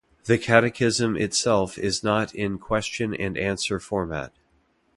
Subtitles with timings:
[0.23, 4.33] The "Catechism" itself is not in question-and-answer format.